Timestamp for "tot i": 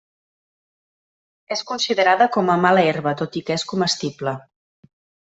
3.19-3.43